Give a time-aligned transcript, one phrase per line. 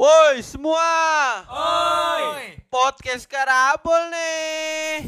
[0.00, 1.44] Woi semua,
[2.32, 2.56] Oi.
[2.72, 5.04] podcast Karabol nih.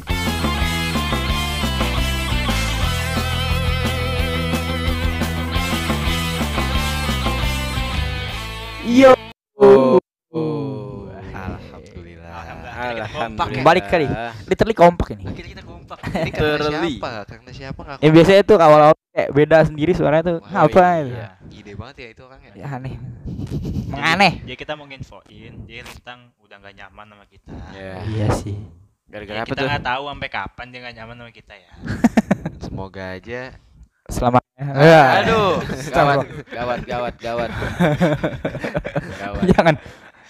[8.85, 9.17] Yo.
[12.83, 13.09] Alhamdulillah.
[13.09, 13.63] Alhamdulillah.
[13.63, 14.07] Balik kali.
[14.45, 15.23] Literally kompak ini.
[15.23, 15.97] Akhirnya kita kompak.
[16.13, 16.93] Ini karena Literally.
[16.97, 17.09] siapa?
[17.25, 17.97] Karena siapa nggak?
[17.99, 20.37] Ya biasanya tuh awal-awal kayak beda sendiri suaranya tuh.
[20.41, 20.97] Wah, Apa iya.
[20.97, 21.13] itu?
[21.53, 22.51] Ide banget ya itu orangnya.
[22.53, 22.95] Ya aneh.
[23.87, 24.33] Menganeh.
[24.41, 27.51] Jadi kita mau nginfoin dia tentang udah nggak nyaman sama kita.
[27.71, 27.95] Ya.
[28.03, 28.55] Iya sih.
[29.05, 29.67] Gara-gara Ya, apa kita tuh?
[29.69, 31.71] nggak tahu sampai kapan dia nggak nyaman sama kita ya.
[32.65, 33.41] Semoga aja.
[34.09, 34.43] Selamat.
[34.57, 36.17] Aduh, Selamat.
[36.49, 37.51] gawat, gawat, gawat, gawat.
[39.15, 39.41] Gawat.
[39.49, 39.75] Jangan.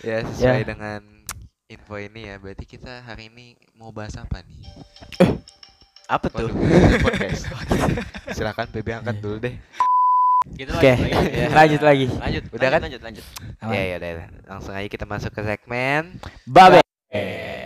[0.04, 0.68] Ya sesuai Ya.
[0.68, 1.00] dengan
[1.76, 2.36] info ini ya.
[2.38, 4.62] Berarti kita hari ini mau bahas apa nih?
[6.08, 6.52] Apa tuh?
[6.52, 7.50] Waduh, podcast.
[8.36, 9.56] Silakan PB angkat dulu deh.
[10.54, 10.92] Kita Oke.
[10.92, 11.32] lanjut lagi.
[11.32, 11.48] Ya.
[11.58, 12.06] Lanjut lagi.
[12.12, 12.80] Lanjut, Udah kan?
[12.84, 13.26] Lanjut, lanjut.
[13.64, 14.28] Ya ya udah, udah.
[14.44, 16.20] Langsung aja kita masuk ke segmen.
[16.44, 16.84] Babe.
[17.16, 17.63] Eh,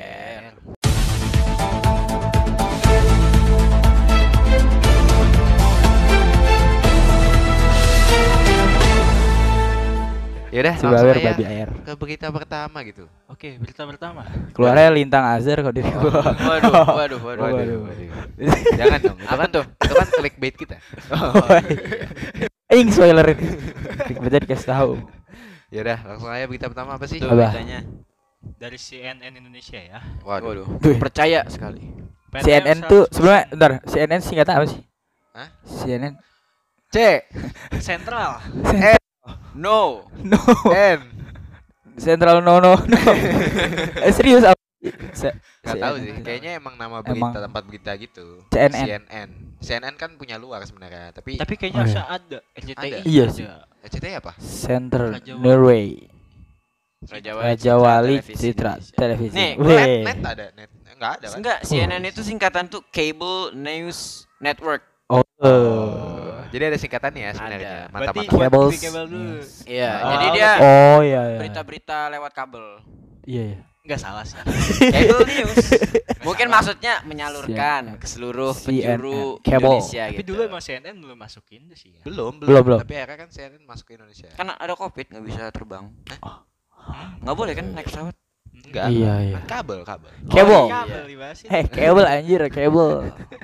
[10.57, 11.69] Ya udah, Si langsung aja babi air.
[11.69, 13.05] ke berita pertama gitu.
[13.29, 14.25] Oke, berita pertama.
[14.57, 16.33] Keluarnya lintang azar kok diri gua.
[16.33, 17.43] Waduh, waduh, waduh.
[17.45, 17.79] Waduh.
[18.81, 19.17] Jangan dong.
[19.21, 19.65] Itu Apa kan tuh?
[19.69, 20.81] Itu kan clickbait kita.
[22.73, 23.37] Ing spoilerin.
[24.17, 24.91] Kita dikasih tahu.
[25.69, 27.21] Ya udah, langsung aja berita pertama apa sih?
[27.21, 27.85] Tuh beritanya.
[28.57, 30.01] Dari CNN Indonesia ya.
[30.25, 30.65] Waduh.
[30.65, 30.97] Waduh, Duh.
[30.97, 31.85] percaya sekali.
[32.33, 34.81] PTM CNN tuh 100% sebenarnya bentar, CNN singkatan apa sih?
[35.37, 35.49] Hah?
[35.69, 36.13] CNN
[36.89, 36.95] C
[37.77, 38.41] Sentral.
[39.57, 40.05] No.
[40.21, 40.37] No
[40.69, 41.01] N.
[41.97, 42.99] Central no no no
[44.05, 44.61] eh, Serius apa?
[45.11, 45.33] Se-
[45.65, 46.13] Gak tahu sih.
[46.21, 47.33] Kayaknya emang nama Emang.
[47.33, 48.45] berita tempat berita gitu.
[48.47, 48.77] CNN.
[48.77, 49.29] CNN.
[49.57, 51.81] CNN kan punya luar sebenarnya, tapi Tapi Oh, kayaknya iya.
[51.81, 52.37] harusnya ada.
[52.53, 52.77] RCTI.
[52.77, 52.97] Ada.
[53.03, 53.33] Iya ada.
[53.33, 53.45] sih.
[53.83, 54.31] RCTI apa?
[54.37, 55.41] Center Raja Wali.
[55.41, 55.87] Norway
[57.07, 58.73] Raja Wali Televisi Citra.
[58.89, 60.69] Televisi Nih, Net, net ada, net.
[60.93, 61.37] Enggak ada kan?
[61.37, 64.81] Enggak, CNN itu singkatan tuh Cable News Network.
[65.07, 67.75] Oh, Oh, Jadi ada singkatannya ya sebenarnya.
[67.91, 68.11] Ada.
[68.27, 68.71] Cables.
[68.73, 69.31] TV kabel dulu.
[69.37, 69.49] Yes.
[69.63, 72.65] Iya, Oh, jadi dia Oh iya iya berita-berita lewat kabel.
[73.27, 74.35] Iya iya Enggak salah sih.
[74.95, 75.57] Cable News.
[76.27, 77.99] Mungkin maksudnya menyalurkan CNN.
[78.03, 79.79] ke seluruh penjuru Cable.
[79.79, 80.27] Indonesia Tapi gitu.
[80.35, 82.03] dulu emang CNN belum masukin tuh sih ya.
[82.03, 82.51] Belum, belum.
[82.51, 82.79] Belum, belum.
[82.83, 84.27] Tapi akhirnya kan CNN masuk ke Indonesia.
[84.35, 85.87] Kan ada Covid nggak bisa terbang.
[87.23, 88.15] Nggak boleh kan naik pesawat?
[88.59, 88.85] Enggak.
[88.89, 90.09] Iya iya Kan kabel, kabel.
[90.27, 90.73] Cable Oh, iya.
[90.81, 91.47] Kabel dibahasin.
[91.47, 92.89] Eh kabel anjir kabel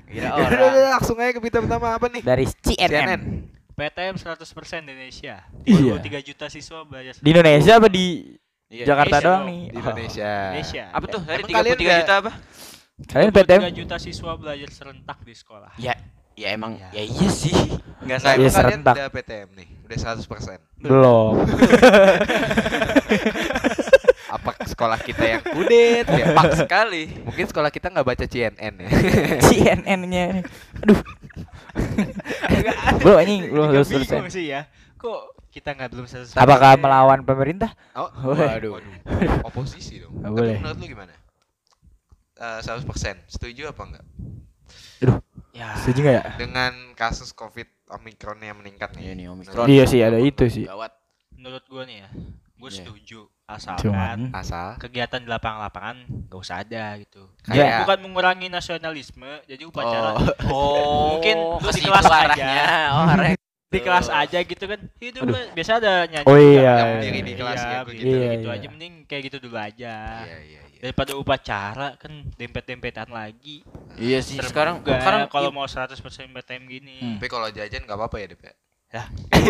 [0.06, 2.22] Kira Ya udah, udah, langsung aja ke berita pertama apa nih?
[2.22, 3.22] Dari CNN CNN.
[3.74, 5.36] PTM 100% Indonesia.
[5.64, 5.98] Iya.
[5.98, 8.06] 23 juta siswa belajar Di Indonesia apa di
[8.68, 8.84] Iya.
[8.86, 10.32] Jakarta Indonesia doang nih Di Indonesia.
[10.48, 10.84] Indonesia.
[10.90, 11.22] Apa tuh?
[11.22, 12.32] Tadi Emang 33 kalian nggak- juta apa?
[12.32, 12.36] Oh.
[13.04, 15.72] Kalian PTM 23 juta siswa belajar serentak di sekolah.
[15.78, 15.94] Ya,
[16.34, 16.88] ya emang Ya.
[16.92, 17.56] ya iya sih.
[18.00, 18.20] Enggak.
[18.20, 18.94] Iya, emang kalian serentak.
[18.96, 20.60] udah PTM nih, udah 100%.
[20.80, 21.34] belum
[24.66, 26.26] sekolah kita yang kudet ya?
[26.32, 27.04] Pak sekali.
[27.22, 28.90] Mungkin sekolah kita nggak baca CNN ya.
[29.42, 30.44] CNN-nya.
[30.80, 31.00] Aduh.
[33.00, 34.10] belum anjing, belum lulus lulus.
[34.30, 34.68] sih ya.
[34.96, 36.36] Kok kita nggak belum selesai?
[36.36, 37.74] Apakah melawan pemerintah?
[37.94, 38.80] Oh, Waduh.
[39.44, 40.14] Oposisi dong.
[40.16, 40.58] Nggak Tapi boleh.
[40.60, 41.14] menurut lu gimana?
[42.34, 42.84] Eh, 100%
[43.28, 44.06] setuju apa enggak
[45.54, 45.78] Ya.
[45.78, 46.24] Setuju nggak ya?
[46.36, 49.16] dengan kasus Covid Omicron yang meningkat Iya nih?
[49.16, 49.66] nih Omikron.
[49.70, 50.66] Iya sih, ada itu sih.
[50.66, 50.90] Gawat.
[51.36, 52.10] Menurut gua nih ya,
[52.56, 52.78] gua Iya.
[52.82, 55.98] setuju asalkan Cuman Asal kegiatan di lapangan-lapangan
[56.32, 57.28] gak usah ada gitu.
[57.44, 60.16] Kayak- Bukan mengurangi nasionalisme, jadi upacara
[60.48, 62.18] Oh, Mungkin lu di kelas aja.
[62.26, 62.64] arahnya.
[62.90, 63.04] Oh,
[63.74, 64.80] di kelas aja gitu kan.
[64.96, 65.34] Itu Aduh.
[65.34, 66.28] kan biasa ada nyanyi.
[66.30, 66.74] Oh iya.
[66.78, 68.56] yang berdiri di kelas iya, ya, begitu, Iya, gitu iya.
[68.56, 69.96] aja mending kayak gitu dulu aja.
[70.24, 70.80] Iya, iya, iya.
[70.80, 73.64] Daripada upacara kan dempet-dempetan lagi.
[73.96, 75.96] Iya sih, sekarang sekarang kalau mau 100%
[76.32, 76.96] PTM gini.
[77.00, 77.16] Hmm.
[77.18, 78.42] Tapi kalau jajan nggak apa-apa ya, Dep
[78.94, 79.04] ya?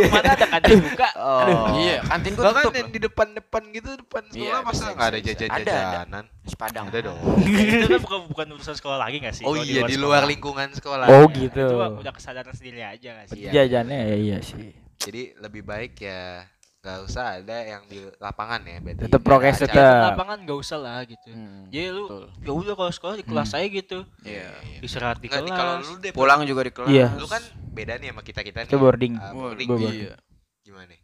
[0.09, 1.07] Mana ada kantin buka?
[1.19, 1.75] Oh.
[1.75, 2.79] Iya, kantin gua Bahkan tutup.
[2.79, 6.23] yang di depan-depan gitu depan sekolah Iya, masa bisa, nggak ada jajan-jajanan?
[6.31, 6.85] Nasi Padang.
[6.87, 7.19] Ada dong.
[7.75, 9.43] itu kan bukan bukan urusan sekolah lagi gak sih?
[9.43, 11.05] Oh iya di luar lingkungan sekolah.
[11.11, 11.63] Oh Ya, gitu.
[11.67, 13.43] Itu udah kesadaran sendiri aja gak sih?
[13.43, 13.51] Iya.
[13.67, 14.71] Jajannya ya iya sih.
[15.03, 16.47] Jadi lebih baik ya
[16.83, 19.07] nggak usah ada yang di lapangan ya berarti.
[19.07, 20.11] Nggak prokes acara.
[20.11, 21.31] lapangan gak usah lah gitu.
[21.31, 22.03] Hmm, Jadi lu
[22.37, 23.57] ya udah kalau sekolah di kelas Hmm.
[23.57, 23.99] aja gitu.
[24.21, 24.51] Iya.
[24.51, 24.79] iya.
[24.83, 25.47] Istirahat di Nggak, kelas.
[25.47, 26.91] di- kalau lu deh Pulang juga di kelas.
[26.91, 27.07] Iya.
[27.15, 27.39] lu kan
[27.71, 28.67] beda nih sama kita kita nih.
[28.67, 29.13] Itu boarding.
[29.15, 29.67] Waduh, boarding.
[29.69, 30.13] Gua iya.
[30.59, 30.99] Gimana nih?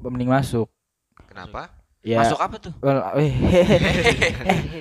[0.00, 0.66] Mending masuk.
[1.24, 1.62] Kenapa?
[2.00, 2.18] Ya.
[2.18, 2.72] Masuk apa tuh?
[2.80, 3.30] Well, eh,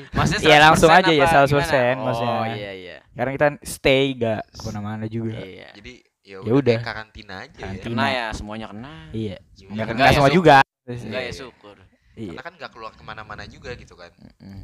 [0.09, 2.01] Maksudnya Iya, langsung 100% aja ya, apa 100% gimana?
[2.03, 2.33] maksudnya.
[2.33, 2.97] Oh iya iya.
[3.11, 5.33] Karena kita stay gak ke mana-mana juga.
[5.35, 5.69] Iya.
[5.73, 5.93] Jadi
[6.27, 7.61] ya Ya udah karantina aja ya.
[7.63, 7.83] Karantina.
[7.87, 8.93] Kena ya, semuanya kena.
[9.09, 9.37] Iya.
[9.55, 9.67] Iya.
[9.69, 10.57] Enggak Enggak ya, semua juga.
[10.83, 11.33] Enggak ya Iya.
[11.33, 11.75] syukur.
[12.13, 12.29] Iya.
[12.29, 14.11] Karena kan nggak keluar ke mana-mana juga gitu kan.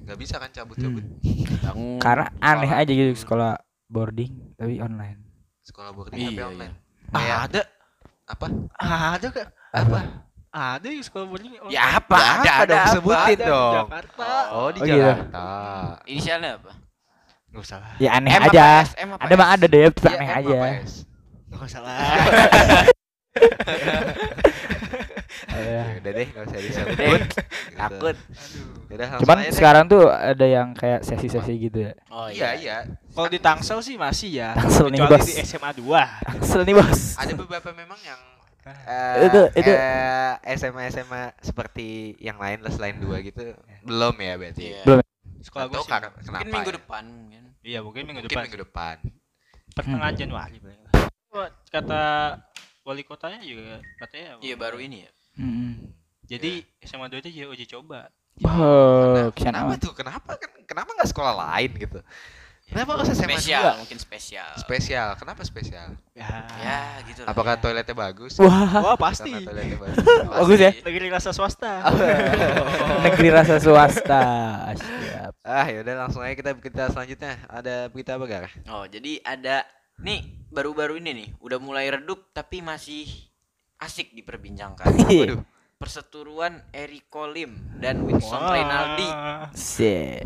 [0.04, 1.06] Nggak bisa kan cabut-cabut.
[1.64, 1.98] Hmm.
[1.98, 2.82] Karena aneh Sekolah.
[2.82, 3.52] aja gitu sekolah
[3.86, 5.20] boarding tapi online.
[5.62, 6.46] Sekolah boarding Iya, tapi iya.
[6.46, 6.74] online.
[7.06, 7.62] Ah, Kayak ada.
[8.26, 8.46] apa?
[8.76, 9.48] Ah, ada gak?
[9.72, 10.00] Apa?
[10.50, 11.52] Ada yang sekolah boarding.
[11.58, 12.18] oh, Ya apa?
[12.18, 12.92] Ya, ada, ada, apa?
[12.92, 13.76] sebutin ada di dong.
[13.80, 14.30] Jakarta.
[14.52, 14.98] Oh di Oh, gitu.
[15.00, 15.46] Jakarta.
[16.04, 16.72] Inisialnya apa?
[17.48, 17.94] Nggak usah lah.
[17.98, 18.66] Ya aneh M apa aja.
[18.82, 18.90] S?
[18.98, 20.58] M apa Ada mah ada deh, tapi Iya, aneh aja.
[21.54, 21.98] Nggak usah lah.
[25.54, 25.82] Iya.
[25.84, 27.20] Ya udah deh, nggak usah disebut.
[27.24, 27.40] Gitu.
[27.74, 28.16] Takut.
[28.86, 29.54] Yaudah, langsung Cuman aja deh.
[29.54, 31.94] sekarang tuh ada yang kayak sesi-sesi gitu ya.
[32.08, 32.78] Oh Iya iya.
[33.10, 34.50] Kalau di Tangsel sih masih ya.
[34.54, 35.24] Tangsel nih, bos.
[35.24, 35.82] di SMA 2.
[36.30, 37.02] Tangsel nih bos.
[37.16, 38.20] Ada beberapa memang yang
[39.28, 39.72] Itu- itu.
[40.56, 43.52] SMA SMA seperti yang lain lah selain dua gitu
[43.84, 44.64] belum ya berarti.
[44.70, 44.82] Iya.
[44.86, 45.04] Belum.
[45.42, 45.90] Sekolah gue sih.
[45.90, 46.08] kenapa?
[46.24, 46.76] Mungkin minggu ya?
[46.78, 47.42] depan mungkin.
[47.62, 48.44] Iya mungkin minggu Mungkin depan.
[48.46, 48.96] minggu depan.
[49.74, 50.80] Pertengahan Januari paling.
[50.80, 50.83] Wah,
[51.70, 52.04] Kata
[52.84, 54.38] wali kotanya juga katanya.
[54.40, 55.12] Iya baru ini ya.
[55.40, 55.74] Hmm.
[56.24, 58.00] Jadi SMA 2 itu juga uji coba.
[58.42, 59.82] Oh, kenapa amat.
[59.82, 59.94] tuh?
[59.94, 60.50] Kenapa kan?
[60.66, 62.00] Kenapa nggak sekolah lain gitu?
[62.64, 63.74] Kenapa harus SMA Spesial, dua?
[63.78, 64.50] mungkin spesial.
[64.58, 65.08] Spesial.
[65.20, 65.94] Kenapa spesial?
[66.18, 66.48] Ya.
[66.58, 67.36] Ya, gitu lah.
[67.36, 67.62] Apakah ya.
[67.62, 68.34] toiletnya bagus?
[68.42, 69.30] Wah, Wah pasti.
[69.30, 69.98] Karena toiletnya bagus.
[70.26, 70.72] bagus ya.
[70.82, 71.74] Negeri rasa swasta.
[73.06, 74.24] Negeri rasa swasta.
[74.74, 75.34] Siap.
[75.46, 77.38] Ah, yaudah langsung aja kita berita selanjutnya.
[77.46, 78.46] Ada berita apa Gar?
[78.72, 79.68] Oh, jadi ada
[80.04, 80.20] nih
[80.52, 83.08] baru-baru ini nih udah mulai redup tapi masih
[83.80, 84.86] asik diperbincangkan.
[85.10, 85.42] Waduh.
[85.80, 88.56] Perseteruan Eriko Lim dan Wilson Wah.
[88.56, 89.10] Rinaldi.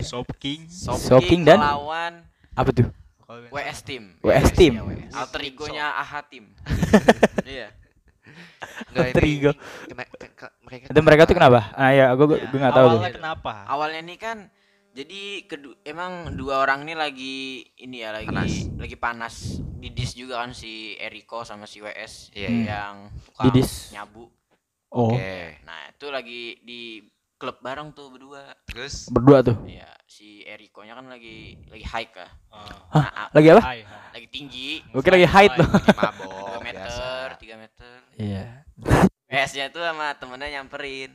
[0.02, 0.70] Soap King.
[0.70, 2.90] Soking dan- melawan Apa tuh?
[3.28, 4.04] WS Team.
[4.24, 4.74] WS Team.
[4.78, 5.14] Iya, WS.
[5.14, 6.46] Alter egonya AHA Team.
[7.48, 7.68] Iya.
[8.92, 9.52] Enggak Alter ego.
[11.02, 11.72] mereka tuh kenapa?
[11.74, 13.00] Ah ya, gue gue Ya, nggak tahu tuh.
[13.00, 13.54] Awalnya kenapa?
[13.66, 14.38] Awalnya nih kan
[14.98, 17.38] jadi kedu emang dua orang ini lagi
[17.78, 18.54] ini ya lagi Panas.
[18.74, 19.36] lagi panas
[19.78, 22.66] didis juga kan si Eriko sama si WS Iya, iya.
[22.66, 22.96] yang
[23.38, 23.94] Didis.
[23.94, 24.26] nyabu.
[24.90, 25.62] Oh, Oke.
[25.62, 27.04] Nah, itu lagi di
[27.38, 28.58] klub bareng tuh berdua.
[28.66, 29.54] Terus berdua tuh.
[29.70, 32.32] Iya, si Erikonya kan lagi lagi high kah.
[32.50, 32.66] Oh.
[32.90, 33.06] Hah?
[33.06, 33.62] Nah, Lagi apa?
[34.18, 34.82] Lagi tinggi.
[34.98, 35.70] Kira lagi height loh.
[35.70, 37.26] lagi 3 mabok meter.
[37.38, 37.96] 3 meter.
[38.18, 38.44] Iya.
[39.28, 41.12] WS-nya tuh sama temennya nyamperin.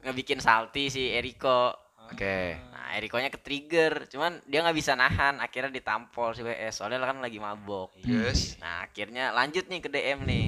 [0.00, 1.74] Ngebikin salty si Eriko.
[2.10, 2.58] Oke.
[2.70, 6.74] Nah, Erikonya ke trigger, cuman dia nggak bisa nahan, akhirnya ditampol si WS.
[6.76, 7.94] Soalnya kan lagi mabok.
[7.96, 10.46] Terus Nah, akhirnya lanjut nih ke DM nih.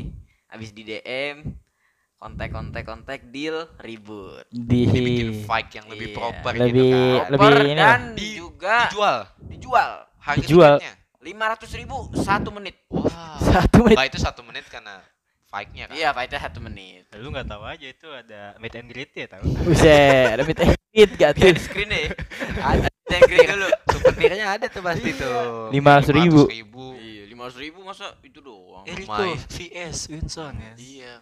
[0.48, 1.54] Habis di DM,
[2.14, 4.44] kontak kontak kontak deal ribut.
[4.48, 6.16] Di ini bikin fight yang lebih Iya.
[6.16, 7.26] proper Lebih- gitu kan.
[7.28, 9.18] lebih Proper ini dan Di- juga Dijual.
[9.40, 10.74] dijual Harga Dijual.
[11.18, 12.78] lima ratus ribu satu menit.
[12.88, 13.38] Wah.
[13.42, 13.96] satu menit.
[13.96, 15.02] Lah itu satu menit karena
[15.52, 15.94] fight-nya kan.
[15.94, 17.04] Iya, fightnya satu menit.
[17.12, 19.44] Lu nggak tahu aja itu ada meet and greet ya tahu.
[19.68, 21.52] Buset, ada meet and greet gak tuh?
[21.52, 22.08] Di screen deh.
[22.56, 23.68] Ada yang greet dulu.
[23.92, 25.68] Souvenirnya ada tuh pasti tuh.
[25.68, 26.40] 500 ribu.
[26.48, 26.84] ribu.
[26.96, 28.88] Iya, lima ratus ribu masa itu doang.
[28.88, 29.36] Eriko Lumayan.
[29.52, 30.72] VS Winson ya.
[30.80, 31.14] Iya.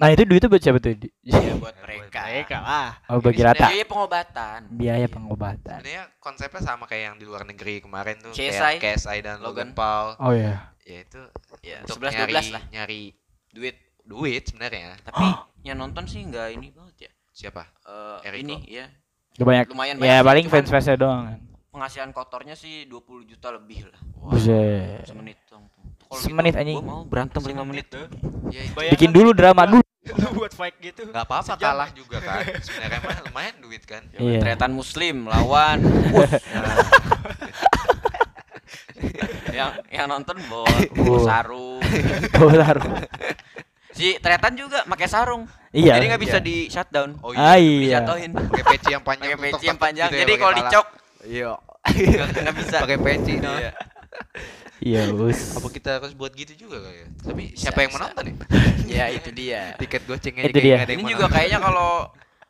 [0.00, 0.96] Nah itu duitnya buat siapa tuh?
[1.20, 2.20] Iya buat mereka.
[2.24, 2.90] Mereka lah.
[3.12, 3.66] Oh bagi Ini rata.
[3.68, 4.60] Biaya pengobatan.
[4.72, 5.78] Biaya pengobatan.
[5.84, 8.80] Sebenarnya konsepnya sama kayak yang di luar negeri kemarin tuh KSI.
[8.80, 9.68] kayak KSI dan Logan, Logan.
[9.76, 10.08] Paul.
[10.20, 10.72] Oh ya.
[10.86, 11.20] Ya itu
[11.66, 13.02] Ya, untuk 11 nyari 12 lah nyari
[13.56, 13.76] duit.
[14.06, 14.94] duit sebenarnya.
[15.02, 15.24] Tapi
[15.64, 17.12] yang nonton sih enggak ini banget ya.
[17.32, 17.66] Siapa?
[18.22, 18.54] Eh Eriko.
[18.54, 18.86] ini ya.
[19.36, 19.66] Banyak.
[19.68, 21.40] Lumayan Ya banyak sih, paling fans fansnya doang kan.
[21.74, 24.00] Penghasilan kotornya sih 20 juta lebih lah.
[24.16, 25.04] Buset.
[25.04, 25.66] Semenit dong.
[26.06, 26.76] Kalau Semenit, gitu, anjing.
[26.78, 27.90] Gua mau berantem 5 menit.
[27.90, 28.06] tuh.
[28.54, 29.82] Ya itu Bayangkan Bikin dulu drama dulu.
[30.06, 31.02] Lu buat fight gitu.
[31.10, 31.66] nggak apa-apa Sejam.
[31.66, 32.46] kalah juga kan.
[32.62, 34.06] Sebenarnya mah lumayan duit kan.
[34.14, 34.38] Iya.
[34.38, 35.82] Tretan muslim lawan
[39.50, 41.24] yang yang nonton bawa, bawa Wah.
[41.26, 41.82] sarung.
[43.96, 45.48] Si Tretan juga pakai sarung.
[45.70, 45.96] Iya.
[45.96, 46.44] Jadi nggak bisa Iya.
[46.44, 47.10] di shutdown.
[47.20, 47.56] Oh Ah iya.
[47.56, 47.80] iya.
[47.98, 48.30] Dijatuhin.
[48.32, 49.28] Pakai peci yang panjang.
[49.30, 50.08] Pakai peci yang panjang.
[50.08, 50.86] gitu ya, Jadi kalau dicok
[51.26, 51.52] Iya.
[52.44, 52.76] nggak bisa.
[52.78, 53.52] Pakai peci no.
[53.54, 53.72] Iya.
[54.78, 55.56] Iya us.
[55.56, 57.08] Apa kita harus buat gitu juga kali ya?
[57.22, 58.34] Tapi Bisa, siapa yang menonton ya?
[58.96, 59.72] Ya itu dia.
[59.74, 60.76] Tiket gocengnya Itu dia.
[60.76, 61.90] nggak ada yang Ini juga kayaknya kalau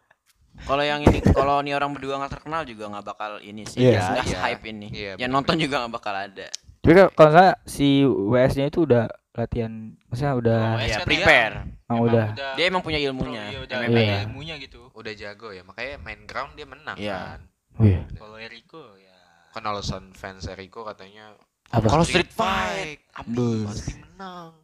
[0.69, 3.79] kalau yang ini kalau ini orang berdua nggak terkenal juga nggak bakal ini sih.
[3.81, 4.03] Iya.
[4.13, 4.39] Nggak Iya.
[4.43, 4.87] hype ini.
[4.91, 6.47] Iya, yang nonton juga nggak bakal ada.
[6.83, 9.07] Tapi kalau- kalau saya si WS-nya itu udah
[9.39, 9.73] latihan,
[10.05, 11.55] maksudnya udah Oh, Iya, kan prepare.
[11.83, 12.27] emang udah.
[12.55, 13.43] Dia emang punya pro, ilmunya.
[13.47, 14.01] iya, udah MMA.
[14.01, 14.17] Iya.
[14.25, 14.81] ilmunya gitu.
[14.91, 17.37] udah jago ya makanya main ground dia menang Iya.
[17.37, 17.41] kan
[17.77, 19.13] Wih, Kalau Eriko ya
[19.51, 21.37] kan alasan fans Eriko katanya
[21.69, 21.85] apa?
[21.85, 23.69] Kalau street fight, Aduh.
[23.69, 24.57] pasti menang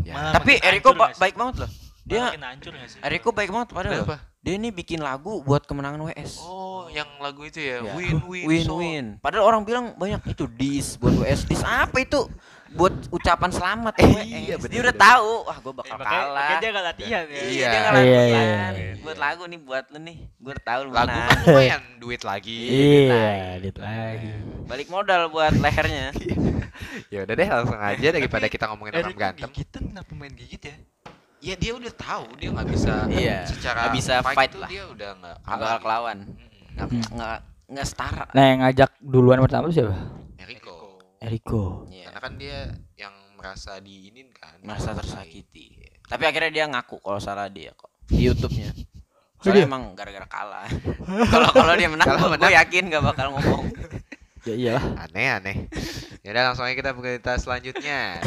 [0.00, 1.70] ya Malah Tapi Eriko ba- baik banget loh.
[2.02, 2.36] Dia?
[3.00, 4.04] Eriko baik banget padahal.
[4.04, 4.16] Kenapa?
[4.38, 6.36] Dia ini bikin lagu buat kemenangan WS.
[6.38, 7.92] oh yang lagu itu ya Ya.
[7.92, 8.78] win win win song.
[8.78, 9.04] win.
[9.18, 11.44] Padahal orang bilang banyak itu dis buat WS.
[11.44, 12.28] Dis apa itu?
[12.74, 16.34] Buat ucapan selamat Eh, iya, dia bener, udah tahu, wah gue bakal makanya, kalah.
[16.34, 17.30] makanya dia nggak latihan ya.
[17.30, 17.44] Iya.
[17.46, 18.42] Iya, dia nggak Iya, latihan.
[18.42, 18.92] iya, iya.
[18.98, 20.16] Buat lagu nih buat lu nih.
[20.34, 21.28] Gue udah tahu lu lagu menang.
[21.28, 23.26] kan lumayan duit lagi Iya,
[23.60, 24.30] dit lagi.
[24.64, 26.06] Balik modal buat lehernya.
[27.14, 30.76] ya udah deh langsung aja daripada kita ngomongin orang berantem gigitan kenapa main gigit ya?
[31.40, 34.68] ya dia udah tahu dia nggak bisa Iya, secara nggak bisa fight tuh lah.
[34.68, 36.16] dia udah nggak Nggak kelawan.
[36.24, 36.72] Mm-mm.
[36.74, 38.24] Nggak nggak nggak setara.
[38.28, 39.94] Nah, yang ngajak duluan pertama siapa?
[41.24, 41.88] Eriko.
[41.88, 42.08] Iya.
[42.08, 42.58] karena kan dia
[42.94, 44.98] yang merasa diinin kan Merasa Iya.
[45.00, 45.66] tersakiti.
[46.04, 48.70] Tapi akhirnya dia ngaku kalau salah dia kok di YouTube-nya.
[49.42, 50.64] Soalnya emang gara-gara kalah.
[51.32, 53.64] Kalau kalau dia menang, Kalau gue yakin gak bakal ngomong.
[54.44, 54.84] Ya iyalah.
[55.00, 55.56] Aneh aneh.
[56.20, 58.20] Ya udah langsung aja kita ke berita selanjutnya.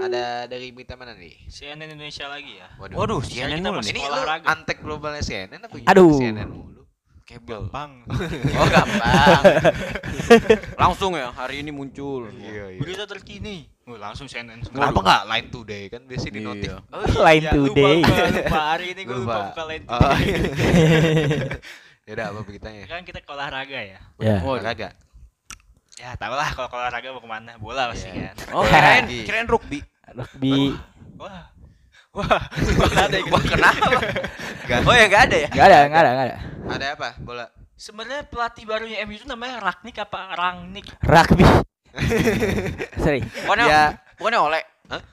[0.00, 1.44] Ada dari berita mana nih?
[1.46, 2.72] CNN Indonesia lagi ya.
[2.80, 3.92] Waduh, Sekarang CNN kita mulu masih.
[3.92, 4.46] Ini olahraga.
[4.48, 5.76] antek globalnya CNN apa?
[5.84, 6.16] Aduh.
[6.16, 6.48] CNN
[7.28, 7.68] Kebel.
[7.68, 8.08] Gampang.
[8.58, 9.42] Oh gampang.
[10.82, 12.32] Langsung ya hari ini muncul.
[12.32, 12.80] Iya iya.
[12.80, 13.68] Berita terkini.
[13.84, 14.88] Oh, langsung CNN semua.
[14.88, 16.70] Kenapa nggak Line Today kan biasanya di notif.
[16.72, 16.78] Iya.
[16.88, 17.96] Oh, Line iya, Today.
[18.00, 18.58] Lupa, lupa.
[18.72, 19.44] Hari ini gue lupa Lupa.
[19.44, 20.24] buka Line Oh, Today.
[20.24, 20.40] iya.
[22.08, 22.82] ya udah apa beritanya?
[22.84, 24.00] Kan kita ke olahraga ya.
[24.16, 24.36] Ya.
[24.40, 24.88] Oh, Olahraga.
[25.96, 27.52] Ya tau lah kalau olahraga mau ke mana.
[27.56, 28.32] Bola pasti Iya.
[28.32, 28.56] kan.
[28.56, 29.20] Oh, Lagi.
[29.24, 29.84] kirain rugby.
[30.08, 30.72] Rugby
[31.16, 31.52] Wah.
[32.12, 32.26] Wah.
[32.26, 32.42] Wah,
[32.98, 33.90] ada yang Wah, kenapa?
[34.64, 35.48] Gak- Oh ya nggak ada ya?
[35.50, 36.36] Enggak ada, enggak ada, enggak ada.
[36.68, 37.08] Ada apa?
[37.18, 37.46] Bola.
[37.74, 40.86] Sebenarnya pelatih barunya MU itu namanya Ragnik apa Rangnick?
[41.00, 41.44] Rugby.
[42.98, 43.20] Sorry.
[43.22, 43.82] Bukannya, Ya.
[44.14, 45.04] bukannya oleh Enggak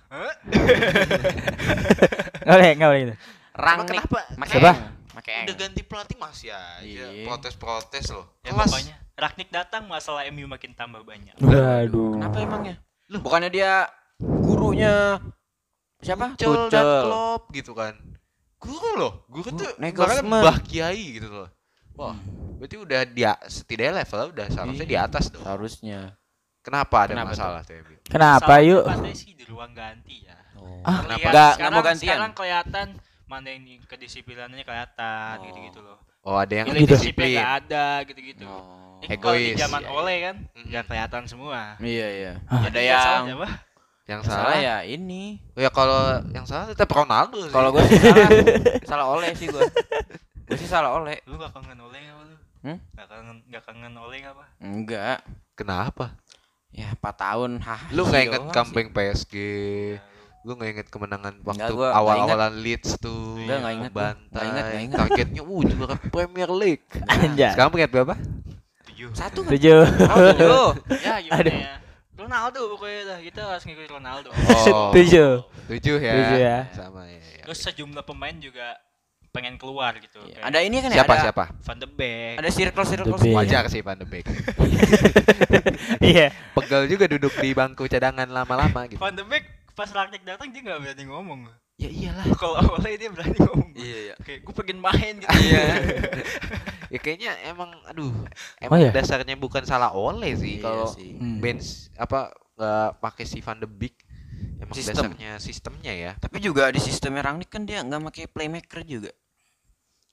[2.54, 3.16] boleh, enggak boleh gitu.
[3.56, 3.88] Rangnick.
[3.90, 4.20] kenapa?
[4.36, 4.72] Make Siapa?
[4.72, 5.44] eng.
[5.46, 7.08] Udah ganti pelatih masih aja Iya.
[7.24, 8.26] protes-protes loh.
[8.42, 8.68] Ya Kelas.
[8.68, 11.34] pokoknya Ragnik datang masalah MU makin tambah banyak.
[11.40, 12.16] Waduh.
[12.16, 12.76] Kenapa emangnya?
[13.10, 13.72] Bukannya dia
[14.20, 15.18] gurunya
[16.06, 16.26] siapa?
[16.36, 17.94] Tuchel dan Klopp gitu kan.
[18.56, 20.22] Guru loh, guru tuh Nagelsmann.
[20.22, 21.50] bahkan Mbah Kiai gitu loh.
[21.94, 22.16] Wah,
[22.56, 25.44] berarti udah dia setidaknya levelnya udah seharusnya di atas dong.
[25.44, 26.14] Harusnya.
[26.60, 27.38] Kenapa ada Kenapa tuh?
[27.38, 27.74] masalah tuh?
[28.04, 29.14] Kenapa Masalahnya yuk?
[29.14, 30.34] Sih di ruang ganti ya.
[30.82, 31.22] Ah, kenapa?
[31.24, 32.02] Nggak- sekarang, mau gantian?
[32.10, 32.88] Sekarang kelihatan
[33.26, 35.46] mana di- kedisiplinannya kelihatan Oh.
[35.46, 35.98] gitu-gitu loh.
[36.22, 36.90] Oh, ada yang Gitu.
[36.92, 37.38] Disiplin.
[37.38, 38.46] nggak ada gitu-gitu.
[38.46, 38.98] Oh.
[38.98, 39.58] Ini kalau di Egois.
[39.60, 40.64] zaman Iya, Ole kan Mm.
[40.66, 41.60] nggak kelihatan semua.
[41.78, 42.34] Iya iya.
[42.50, 42.66] Ah.
[42.66, 43.46] Ada Yang
[44.06, 44.78] yang salah salah ya.
[44.86, 45.42] ini.
[45.54, 45.98] Ya kalau
[46.30, 47.50] yang salah tetap Ronaldo sih.
[47.50, 48.30] Kalau gue sih salah
[48.90, 49.64] salah oleh sih gue.
[50.46, 51.18] Gue sih salah oleh.
[51.26, 52.36] Lu gak kangen Ole nggak lu?
[52.62, 52.78] Hmm?
[52.94, 54.46] Gak kangen gak kangen Ole nggak apa?
[54.60, 55.18] Enggak.
[55.54, 56.14] kenapa?
[56.70, 57.52] Ya 4 tahun.
[57.60, 57.82] Hah.
[57.90, 59.34] Lu nggak iya inget comeback PSG?
[59.34, 60.14] Ya, lu-
[60.46, 63.42] Lu nggak inget kemenangan waktu awal-awalan Leeds tuh?
[63.42, 64.02] Enggak, nggak inget gua.
[64.06, 64.30] Bantai.
[64.30, 64.98] Nggak inget, nggak inget.
[65.00, 66.86] Targetnya uh juara Premier League.
[67.10, 67.50] Anjay.
[67.50, 68.14] Sekarang peringkat berapa?
[68.86, 69.10] tujuh.
[69.18, 69.40] Satu?
[69.42, 69.82] Tujuh.
[70.06, 70.70] Oh, tujuh.
[71.02, 71.56] Ya gimana Aduh.
[71.58, 71.74] ya?
[72.26, 74.30] Ronaldo pokoknya dah kita harus ngikutin Ronaldo.
[74.66, 74.90] Oh.
[74.90, 75.46] Tujuh.
[75.70, 76.14] Tujuh ya.
[76.18, 76.58] Tujuh ya.
[76.74, 77.22] Sama ya.
[77.22, 77.44] ya.
[77.46, 78.82] Terus sejumlah pemain juga
[79.30, 80.18] pengen keluar gitu.
[80.26, 80.42] Iya.
[80.42, 80.98] Kayak Ada ini kan ya?
[81.04, 81.44] Siapa ada, siapa?
[81.54, 82.36] Van de Beek.
[82.42, 83.16] Ada circle circle.
[83.36, 84.26] Wajar sih Van de Beek.
[86.02, 86.34] Iya.
[86.58, 88.98] Pegel juga duduk di bangku cadangan lama-lama gitu.
[88.98, 91.40] Van de Beek pas Ragnik datang dia nggak berani ngomong.
[91.76, 92.26] Ya iyalah.
[92.40, 93.70] Kalau Ole dia berani ngomong.
[93.76, 94.16] Iya iya.
[94.24, 95.30] Kayak gue pengen main gitu.
[95.36, 95.64] Iya.
[96.88, 98.12] ya kayaknya emang aduh,
[98.58, 98.92] emang Oh, ya?
[98.92, 100.88] dasarnya bukan salah Ole sih Iya kalau.
[100.92, 101.40] Hmm.
[101.40, 103.96] bench apa nggak pakai si Van de Beek.
[104.56, 105.12] Emang Sistem.
[105.12, 106.12] dasarnya sistemnya ya.
[106.16, 109.12] Tapi juga di sistemnya Rangnick kan dia nggak pakai playmaker juga.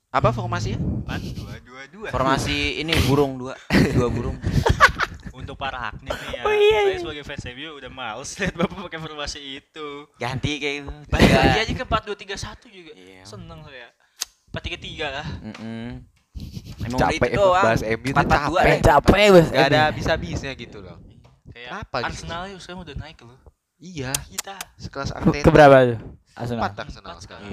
[0.08, 0.76] Apa formasinya?
[0.76, 2.08] Empat dua dua dua.
[2.08, 3.56] Formasi ini burung dua,
[3.90, 4.36] dua burung.
[5.32, 6.42] Untuk para Ragnik nih ya.
[6.44, 6.98] Oh, iya, Saya iya.
[7.00, 9.88] sebagai fans MU udah males lihat bapak pakai formasi itu.
[10.14, 10.90] Ganti kayak gitu.
[11.08, 12.92] Balik lagi aja ke empat dua tiga satu juga.
[12.92, 13.24] Iya.
[13.24, 13.88] Seneng saya.
[14.46, 15.26] Empat tiga tiga lah.
[15.40, 16.04] Mm-mm.
[16.82, 17.64] Emang Capek itu emang doang.
[17.64, 18.66] bahas MU tuh Empat, empat, dua, capek.
[18.66, 18.80] eh.
[18.82, 19.46] Capek bos.
[19.48, 20.96] Gak ada bisa-bisnya gitu loh.
[21.46, 22.06] Kayak Kenapa gitu?
[22.08, 23.38] Arsenal yuk sekarang udah naik loh.
[23.76, 24.54] Iya, Kita.
[24.76, 25.50] sekelas Ke Arteta.
[25.50, 25.98] berapa tuh?
[26.32, 26.60] Arsenal.
[26.60, 27.50] Empat Arsenal sekarang.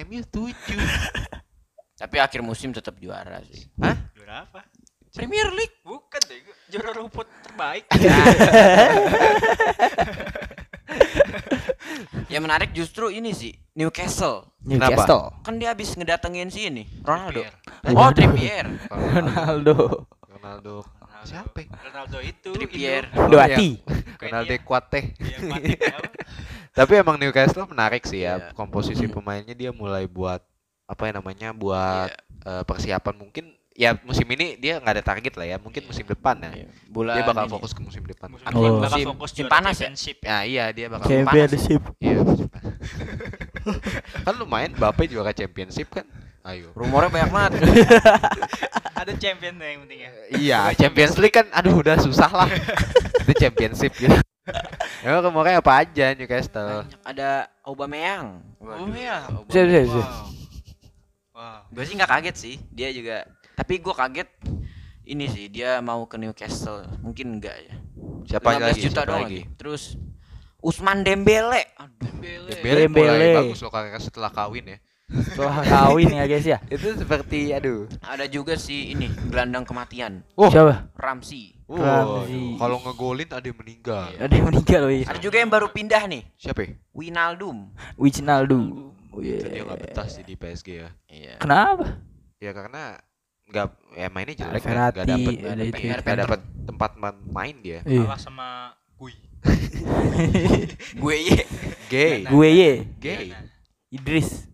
[0.00, 0.80] MU tujuh.
[2.00, 3.68] Tapi akhir musim tetap juara sih.
[4.12, 4.64] Juara apa?
[5.10, 5.76] Premier League.
[5.82, 7.84] Bukan deh, juara rumput terbaik.
[12.32, 14.48] Yang menarik justru ini sih Newcastle.
[14.64, 15.34] Newcastle.
[15.44, 17.44] Kan dia habis ngedatengin si ini Ronaldo.
[17.80, 17.96] Trippier.
[17.96, 18.66] Oh Trippier.
[18.90, 19.76] Ronaldo.
[20.26, 20.74] Ronaldo.
[20.84, 21.26] Ronaldo.
[21.26, 21.60] Siapa?
[21.68, 22.50] Ronaldo itu.
[22.56, 23.08] Trippier.
[23.12, 23.80] Doati.
[24.20, 25.00] Ronaldo Kuate.
[25.20, 26.10] Yang mati apa?
[26.70, 28.40] Tapi emang Newcastle menarik sih ya.
[28.40, 28.56] Iya.
[28.56, 30.40] Komposisi pemainnya dia mulai buat
[30.90, 32.10] apa ya namanya buat
[32.46, 35.56] eh, persiapan mungkin ya musim ini dia nggak ada target lah ya.
[35.56, 36.52] Mungkin musim depan ya.
[36.52, 36.66] Iya.
[36.86, 37.52] Bulan Dia bakal ini.
[37.56, 38.28] fokus ke musim depan.
[38.28, 38.76] Musim Oh.
[38.76, 39.88] bakal Musim- fokus musim panas ya?
[40.20, 41.80] Ya iya dia bakal Championship.
[41.96, 42.76] Iya, musim panas.
[44.28, 46.04] kan lumayan Bape juara championship kan.
[46.40, 46.72] Ayo.
[46.72, 47.52] Rumornya banyak banget.
[49.00, 50.10] Ada champion yang penting ya.
[50.30, 52.48] Iya, Champions League kan aduh udah susah lah.
[53.24, 54.16] Itu championship gitu.
[55.00, 56.84] Emang kemarin apa aja Newcastle?
[57.00, 58.40] Ada Aubameyang.
[58.92, 59.24] Iya.
[59.46, 59.84] Siap, siap.
[59.88, 60.28] Wow.
[61.32, 61.58] Wow.
[61.72, 62.54] Gue sih nggak kaget sih.
[62.70, 63.24] Dia juga.
[63.60, 64.30] Tapi gue kaget
[65.04, 66.80] ini sih dia mau ke Newcastle.
[67.04, 67.74] Mungkin enggak ya.
[68.24, 68.80] Siapa 15 lagi?
[68.80, 69.40] juta Siapa doang lagi?
[69.44, 69.56] lagi.
[69.60, 69.82] Terus
[70.64, 71.68] Usman Dembele.
[71.76, 72.00] Aduh.
[72.00, 72.50] Dembele.
[72.56, 73.28] Dembele Dembele.
[73.36, 74.78] bagus loh karirnya setelah kawin ya.
[75.12, 76.58] Setelah kawin ya guys ya.
[76.72, 77.84] Itu seperti aduh.
[78.00, 80.24] Ada juga si ini gelandang kematian.
[80.40, 80.48] Oh.
[80.48, 80.96] Siapa?
[80.96, 81.60] Ramsey.
[81.68, 82.56] Wow, Ramsey.
[82.56, 84.08] kalau ngegolin ada yang meninggal.
[84.16, 84.92] Ada yang meninggal loh.
[85.04, 86.22] Ada juga yang baru pindah nih.
[86.40, 86.64] Siapa?
[86.64, 86.80] ya?
[86.96, 87.76] Winaldum.
[88.00, 88.96] Wijnaldum.
[89.12, 89.42] Oh, iya.
[89.44, 90.88] dia nggak betah sih di PSG ya.
[91.12, 91.36] Iya.
[91.44, 92.00] Kenapa?
[92.40, 92.96] Ya karena
[93.50, 95.82] nggak ya mainnya jelek kan, nggak dapat ada itu.
[95.82, 97.82] nggak dapat tempat ma- main dia.
[97.82, 98.06] Iya.
[98.06, 98.48] Kalah sama
[98.94, 99.14] Gui.
[101.02, 101.40] Gue ye.
[101.88, 102.22] Gay.
[102.24, 103.34] Gue ye, Gay.
[103.90, 104.46] Idris.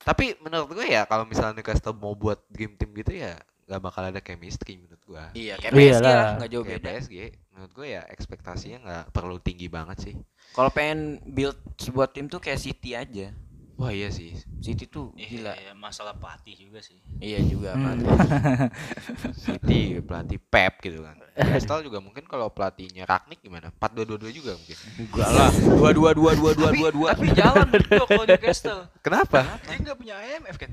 [0.00, 3.34] Tapi menurut gue ya kalau misalnya Newcastle mau buat dream team gitu ya
[3.66, 5.24] nggak bakal ada chemistry menurut gue.
[5.34, 5.98] Iya, kayak Iyalah.
[5.98, 6.90] PSG lah, nggak jauh Kayak beda.
[6.94, 7.14] PSG,
[7.50, 10.14] menurut gue ya ekspektasinya nggak perlu tinggi banget sih.
[10.54, 13.34] Kalau pengen build sebuah tim tuh kayak City aja.
[13.76, 14.32] Wah iya sih.
[14.64, 15.52] City tuh Iya, gila.
[15.52, 16.96] iya, masalah pelatih juga sih.
[17.20, 18.00] Iya juga Hmm.
[19.44, 21.20] City pelatih Pep gitu kan.
[21.36, 23.68] Newcastle juga mungkin kalau pelatihnya Ragnik gimana?
[23.76, 24.76] 4-2-2-2 juga mungkin.
[24.96, 25.50] Enggak lah.
[25.52, 27.08] Dua dua dua dua dua dua dua.
[27.12, 28.80] Tapi jalan berdua kalau Newcastle.
[29.04, 29.38] Kenapa?
[29.60, 30.72] Dia nggak punya IMF kan?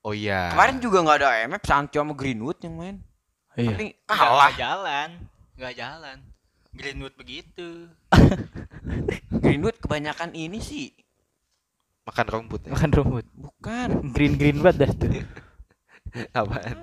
[0.00, 0.50] Oh iya.
[0.50, 2.96] Kemarin juga nggak ada IMF, Sancho sama Greenwood yang main.
[3.54, 3.76] Iya.
[3.76, 4.48] Tapi kalah.
[4.48, 5.08] nggak jalan,
[5.60, 6.16] nggak jalan.
[6.72, 7.92] Greenwood begitu.
[9.44, 10.88] Greenwood kebanyakan ini sih.
[12.02, 12.70] Makan rumput ya.
[12.74, 13.26] Makan rumput.
[13.32, 13.88] Bukan.
[14.10, 15.10] Green green banget dah tuh.
[16.38, 16.76] Apaan?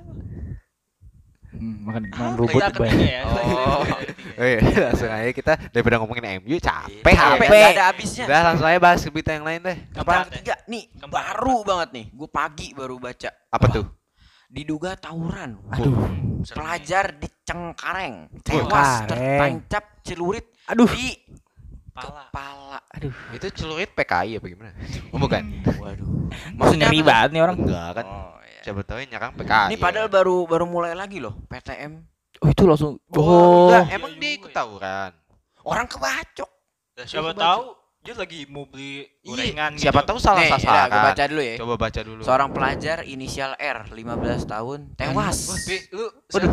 [1.50, 3.10] Hmm, makan, makan Ah, rumput banyak.
[3.10, 3.22] ya.
[3.26, 3.84] Oh.
[4.40, 7.12] Oh iya, langsung aja kita daripada ngomongin MU capek.
[7.12, 7.48] Capek, capek.
[7.52, 8.24] nggak ada habisnya.
[8.24, 9.78] Udah langsung aja bahas berita yang lain deh.
[10.00, 10.32] Apa?
[10.32, 12.06] Tiga nih, baru banget nih.
[12.16, 13.28] Gue pagi baru baca.
[13.52, 13.86] Apa tuh?
[14.48, 15.60] Diduga tawuran.
[15.76, 15.92] Aduh.
[16.48, 18.64] Pelajar di Cengkareng Cengkareng.
[18.64, 20.88] tewas tertancap celurit Aduh.
[20.88, 21.20] di
[22.00, 22.08] nih.
[22.08, 22.24] Pala.
[22.26, 22.78] kepala.
[22.92, 23.14] Aduh.
[23.32, 24.72] Itu celurit PKI apa gimana?
[25.10, 25.44] Oh, bukan.
[25.76, 26.08] Waduh.
[26.54, 27.56] Maksudnya banget nih orang.
[27.58, 28.06] Enggak kan.
[28.06, 28.62] Oh, iya.
[28.62, 29.68] Siapa tahu yang nyerang PKI.
[29.68, 31.92] Ini padahal baru baru mulai lagi loh PTM.
[32.40, 32.96] Oh itu langsung.
[33.10, 33.68] Oh, Oh.
[33.68, 34.56] enggak, emang Iya dia ikut ya.
[34.56, 35.12] tawuran.
[35.62, 36.50] Orang kebacok.
[37.00, 37.64] Siapa Coba tahu
[38.00, 40.08] dia lagi mau beli gorengan Iya, Siapa gitu.
[40.08, 40.88] tahu salah Nih, sasaran.
[40.88, 41.56] gue baca dulu ya.
[41.60, 42.22] Coba baca dulu.
[42.24, 44.00] Seorang pelajar inisial R, 15
[44.46, 45.38] tahun, tewas.
[45.46, 46.52] Wah, Bi, lu Waduh.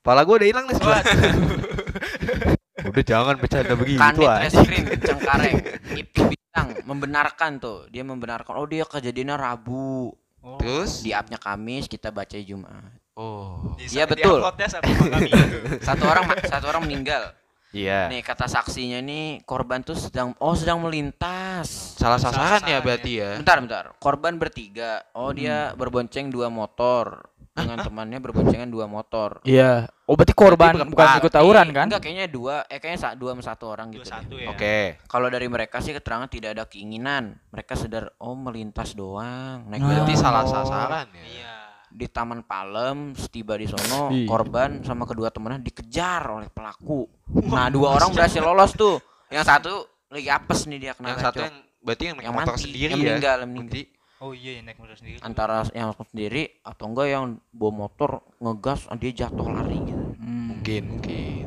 [0.00, 1.02] Kepala gue udah hilang nih sebelah.
[2.94, 4.28] udah jangan bercanda begitu Kanit.
[4.46, 5.56] Reskrim Cengkareng
[5.92, 10.60] itu bilang membenarkan tuh dia membenarkan oh dia kejadiannya Rabu Oh.
[10.60, 11.00] Terus?
[11.00, 13.72] di upnya Kamis kita baca Jumat Oh.
[13.80, 14.42] Iya, betul.
[14.44, 15.30] kami.
[15.88, 17.32] satu orang satu orang meninggal
[17.72, 18.06] Iya.
[18.06, 22.78] nih kata saksinya nih korban tuh sedang oh sedang melintas Salah sasaran Sasaran ya ya.
[22.78, 23.30] berarti ya.
[23.34, 29.86] bentar bentar korban bertiga oh dia berbonceng dua motor dengan temannya berboncengan dua motor Iya.
[30.04, 31.86] Oh berarti korban Berarti bukan ikut tawuran kan?
[31.86, 34.50] enggak kayaknya dua eh kayaknya sa- dua sama satu orang Dua gitu satu ya.
[34.50, 34.98] Oke.
[35.00, 37.38] Kalau dari mereka sih keterangan tidak ada keinginan.
[37.48, 39.64] Mereka sadar oh melintas doang.
[39.66, 39.88] Naik Nah.
[39.88, 41.22] Berarti salah sasaran ya.
[41.22, 41.52] Iya.
[41.88, 44.26] Di Taman Palem, setiba di sono, Ih.
[44.26, 47.06] korban sama kedua temannya dikejar oleh pelaku.
[47.46, 48.98] Nah, dua orang berhasil lolos tuh.
[49.30, 49.72] Yang satu
[50.10, 52.90] lagi apes nih dia kena Yang satu yang berarti yang naik Yang motor mati, sendiri
[52.90, 53.06] yang ya.
[53.06, 53.82] meninggal, meninggal.
[54.24, 55.20] Oh iya, naik motor sendiri.
[55.20, 60.04] Antara yang sendiri atau enggak yang bawa motor ngegas dia jatuh lari gitu.
[60.16, 60.56] Hmm.
[60.56, 61.44] mungkin mungkin.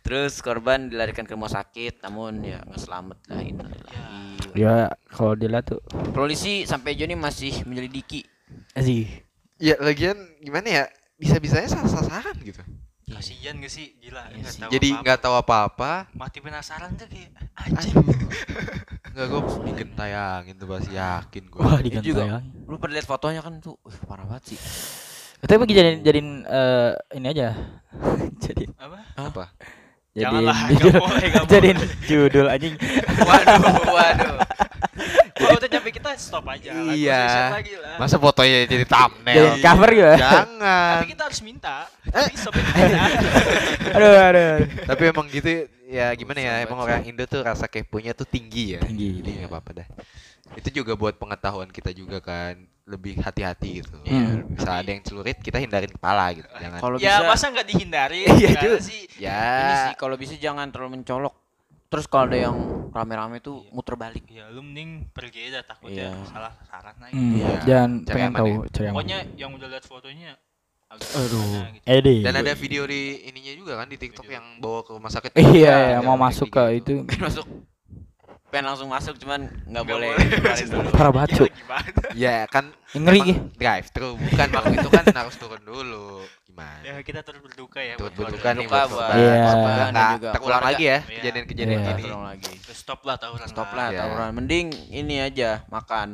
[0.00, 3.60] Terus korban dilarikan ke rumah sakit namun ya nggak selamat lah ini.
[4.56, 5.84] Ya kalau dilihat tuh
[6.16, 8.24] Polisi sampai Joni masih menyelidiki
[8.80, 9.04] sih.
[9.60, 10.84] Ya lagian gimana ya?
[11.20, 12.64] Bisa-bisanya salah sasaran gitu.
[13.06, 13.94] Kasihan gak sih?
[14.02, 14.60] Gila, Iya nggak sih.
[14.60, 16.10] tahu Jadi nggak tahu apa-apa.
[16.10, 17.94] mati penasaran tuh kayak anjing.
[19.06, 21.60] Enggak gue bikin tayangin tuh pasti yakin gue.
[21.62, 22.22] Wah Itu diganti juga.
[22.26, 22.38] ya.
[22.66, 24.58] Lu pernah lihat fotonya kan tuh, wih, parah banget sih.
[25.38, 27.54] Tapi jadiin jadiin eh, ini aja.
[28.42, 28.98] jadi Apa?
[29.14, 29.44] Apa?
[30.10, 32.74] jadiin Janganlah, judul, nggak boleh, nggak jadiin judul anjing.
[33.22, 34.34] Waduh, waduh.
[35.36, 36.70] Kalau udah nyampe kita stop aja.
[36.96, 37.52] Iya.
[37.52, 37.96] lagi lah.
[38.00, 39.36] Masa fotonya jadi thumbnail?
[39.36, 40.12] Jadiin cover gitu.
[40.16, 40.94] Jangan.
[40.96, 41.76] Tapi kita harus minta.
[42.08, 43.00] Tapi stop aja.
[43.96, 44.22] aduh, aduh.
[44.32, 44.56] aduh.
[44.88, 45.50] Tapi emang gitu
[45.86, 46.54] ya gimana ya?
[46.64, 48.80] Emang orang Indo tuh rasa keponya tuh tinggi ya.
[48.80, 49.20] Tinggi.
[49.20, 49.88] Jadi nggak apa-apa dah.
[50.56, 53.98] Itu juga buat pengetahuan kita juga kan lebih hati-hati gitu.
[54.06, 54.46] Hmm.
[54.54, 56.46] Bisa ada yang celurit kita hindarin kepala gitu.
[56.48, 56.78] Jangan.
[56.78, 58.20] Kalau ya bisa masa nggak dihindari?
[58.30, 58.78] Iya, Gimana juga.
[58.80, 59.02] sih.
[59.18, 59.42] Ya.
[59.42, 61.34] ini sih kalau bisa jangan terlalu mencolok.
[61.86, 62.56] Terus kalau ada yang
[62.90, 64.26] rame-rame tuh muter balik.
[64.26, 66.26] Ya lu mending pergi aja takutnya Iya.
[66.26, 67.12] salah sasaran lagi.
[67.12, 67.48] Hmm, Iya.
[67.62, 68.58] Jangan Cari pengen tahu ya.
[68.68, 70.30] cari Pokoknya yang udah lihat fotonya
[70.86, 71.50] agak Aduh.
[71.72, 71.84] gitu.
[71.84, 72.16] Edi.
[72.22, 74.36] Dan ada video di ininya juga kan di TikTok Video.
[74.36, 75.30] yang bawa ke rumah sakit.
[75.34, 77.02] Iya, Iya, ya, mau masuk ke gitu.
[77.06, 77.46] itu masuk.
[78.56, 80.16] Pengen langsung masuk cuman nggak boleh.
[80.16, 80.64] boleh.
[80.64, 80.88] dulu.
[80.88, 81.52] parah banget Cuk.
[82.16, 86.24] Ya kan ngeri drive thru bukan waktu itu kan harus turun dulu.
[86.48, 86.80] Gimana?
[86.80, 88.00] Ya kita turut berduka ya.
[88.00, 89.20] Turut berduka nih Berduka buat buat korban.
[89.20, 89.92] Iya.
[89.92, 91.16] Nggak juga terulang lagi ya Iya.
[91.20, 91.88] kejadian-kejadian Iya.
[91.92, 92.02] gini.
[92.08, 92.52] Tolong lagi.
[92.72, 93.44] Stop lah tawuran.
[93.44, 94.30] Stop lah tawuran.
[94.32, 96.08] Mending ini aja makan.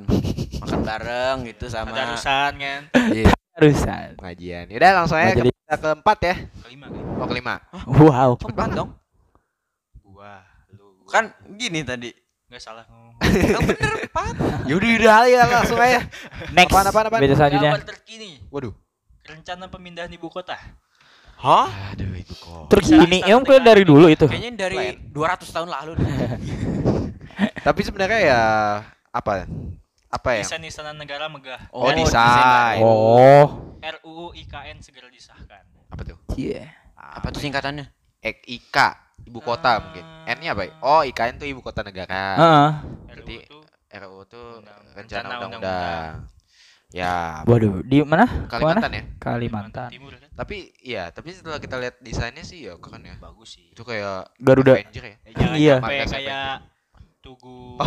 [0.59, 2.81] Makan bareng gitu sama Ada urusan kan.
[3.15, 4.09] Iya, Harusan.
[4.19, 4.67] pengajian.
[4.67, 5.47] Yaudah langsung aja ke
[5.79, 6.35] keempat ya.
[6.67, 7.03] Kelima kan.
[7.23, 7.55] Oh kelima.
[7.87, 8.31] Wow.
[8.35, 8.91] Cepat dong.
[10.03, 10.43] Gua,
[10.75, 11.07] lu.
[11.07, 12.11] Kan gini tadi.
[12.53, 13.17] Nggak salah ngomong.
[13.33, 14.35] Yang bener empat.
[14.69, 16.05] Yaudah udah ya langsung aja.
[16.53, 16.69] Next.
[16.69, 17.21] Apaan, apaan, apaan?
[17.25, 17.71] Berita selanjutnya.
[17.73, 18.31] Kabar terkini.
[18.53, 18.77] Waduh.
[19.25, 20.61] Rencana pemindahan ibu kota.
[21.41, 21.97] Hah?
[21.97, 22.69] Aduh itu kok.
[22.69, 23.25] Terkini.
[23.25, 24.29] Emang udah dari dulu itu.
[24.29, 25.93] Kayaknya dari 200 tahun lalu.
[27.67, 28.41] Tapi sebenarnya ya
[29.09, 29.49] apa?
[30.13, 30.45] Apa ya?
[30.45, 31.73] Desain istana negara megah.
[31.73, 32.79] Oh, Oh, desain.
[32.85, 33.47] Oh.
[33.81, 35.65] RUU IKN segera disahkan.
[35.89, 36.21] Apa tuh?
[36.37, 36.69] Iya.
[36.95, 37.89] Apa tuh singkatannya?
[38.23, 38.77] EK.
[39.25, 40.05] Ibu kota mungkin.
[40.25, 40.63] N-nya apa?
[40.65, 40.73] ya?
[40.81, 42.23] Oh, IKN tuh ibu kota negara.
[42.35, 42.69] Heeh.
[43.07, 46.13] Berarti RUU tuh RUU tuh Undang- rencana undang-undang.
[46.93, 48.29] Ya, Waduh, di mana?
[48.47, 49.03] Kalimantan ya.
[49.17, 49.89] Kalimantan.
[49.89, 53.17] Timur kan Tapi iya, tapi setelah kita lihat desainnya sih ya keren ya.
[53.17, 53.73] bagus sih.
[53.73, 54.77] Itu kayak Garuda.
[54.77, 55.17] Avenger ya.
[55.19, 55.75] Eh, jangan Iya.
[55.81, 56.49] Markas kayak
[57.23, 57.87] Tugu Oh.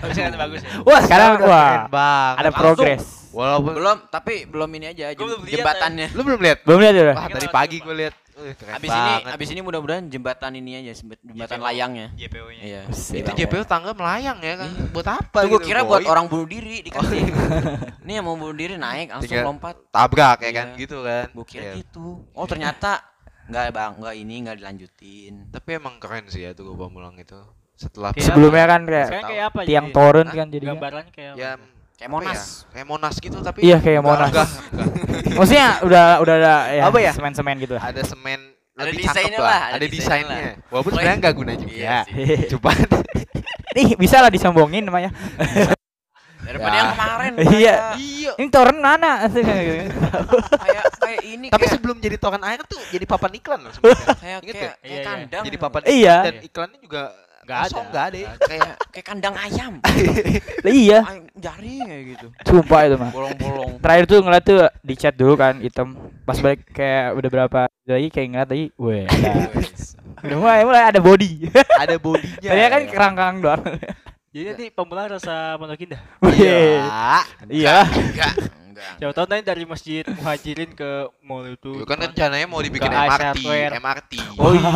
[0.00, 0.70] Tapi kan bagus ya.
[0.80, 1.48] Wah, sekarang udah
[1.90, 2.56] wah ada Langsung.
[2.56, 3.04] progres.
[3.32, 6.12] Walaupun Belum, tapi belum ini aja jembatannya.
[6.12, 6.58] lu belum lihat?
[6.62, 7.04] Belum lihat ya?
[7.12, 8.14] Wah, tadi pagi gue lihat.
[8.52, 9.32] Keren Abis ini, banget.
[9.32, 11.64] abis ini mudah-mudahan jembatan ini aja, jembatan JPO.
[11.64, 12.06] layangnya.
[12.12, 12.60] JPO-nya.
[12.60, 12.80] Iya.
[12.90, 14.68] Itu JPO tangga melayang ya kan.
[14.68, 14.84] Iya.
[14.88, 15.88] Buat apa Tuh gue gitu, kira boy?
[15.88, 17.22] buat orang bunuh diri dikasih.
[18.04, 19.74] Ini yang mau bunuh diri naik langsung Tinggal- lompat.
[19.88, 20.52] tabrak ya Iya.
[20.52, 21.26] kan gitu kan.
[21.30, 21.74] Gue kira Iya.
[21.78, 22.06] gitu.
[22.30, 23.02] Oh ternyata
[23.44, 25.34] nggak bang, nggak ini nggak dilanjutin.
[25.48, 27.38] Tapi emang keren sih ya tuh Pamulang itu.
[27.74, 29.94] Setelah Kayak Sebelumnya kan kayak Sekarang kayak apa tiang jadi?
[29.94, 30.34] torun Hah?
[30.34, 30.66] kan jadi.
[30.68, 31.66] Gambarannya kayak ya apa?
[31.94, 32.34] Kayak Monas.
[32.34, 32.72] ya?
[32.72, 34.28] Kayak Monas gitu tapi Iya, kayak enggak, Monas.
[34.28, 34.88] enggak, enggak.
[35.38, 37.12] Maksudnya udah udah ada ya Apa ya?
[37.12, 37.82] semen-semen gitu lah.
[37.84, 38.40] ada semen
[38.72, 40.66] Ada lebih desainnya cakep lah, ada ada desainnya desainnya.
[40.66, 41.72] Walaupun sebenarnya enggak guna juga.
[41.72, 41.98] Iya.
[42.52, 42.70] Cuma
[43.74, 45.10] Nih bisa lah disombongin namanya.
[46.42, 46.78] Daripada Ya.
[46.78, 47.32] yang kemarin.
[47.38, 47.74] Iya.
[47.94, 48.30] iya.
[48.34, 49.10] Ini torrent mana?
[49.30, 54.06] Kayak kayak ini Tapi kayak sebelum jadi tokan air tuh jadi papan iklan loh sebenarnya.
[54.16, 54.52] kayak kayak, ya?
[54.52, 55.02] kayak Iya, iya.
[55.04, 55.42] kandang.
[55.44, 56.16] jadi papan Iya.
[56.22, 57.02] dan iklannya juga
[57.42, 57.90] Nggak kosong, ada.
[57.90, 58.18] nggak ada.
[58.18, 58.30] ya.
[58.38, 59.72] kayak kayak kandang ayam.
[60.64, 60.98] Lah iya,
[61.34, 62.26] Jaring kayak gitu.
[62.46, 63.10] sumpah itu mah.
[63.10, 63.72] Bolong-bolong.
[63.82, 65.98] Terakhir tuh ngeliat tuh di chat dulu kan hitam.
[66.22, 69.04] Pas balik kayak udah berapa lagi kayak ngeliat lagi, weh.
[70.22, 71.50] Udah mulai mulai ada body.
[71.82, 72.46] ada bodinya.
[72.46, 72.90] Tadinya kan ya.
[72.94, 73.62] kerangkang doang.
[74.32, 76.00] Jadi nanti Pamulang rasa Pondok Indah.
[76.22, 76.78] Wih.
[77.50, 77.84] Iya.
[78.72, 78.98] Enggak, enggak.
[78.98, 81.72] Siapa tahu nanti dari Masjid Muhajirin ke mall itu.
[81.76, 83.44] Itu kan rencananya mau dibikin Ke MRT,
[83.76, 84.12] MRT.
[84.40, 84.72] Oh iya.